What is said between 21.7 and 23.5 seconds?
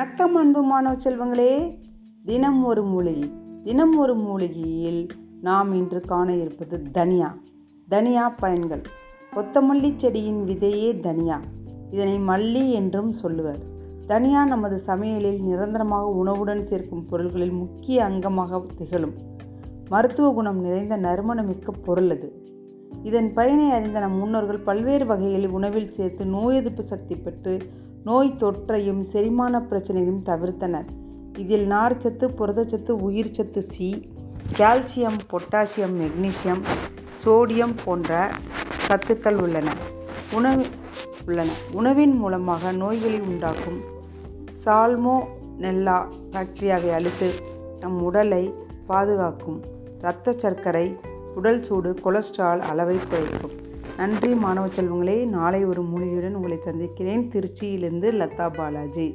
பொருள் அது. இதன்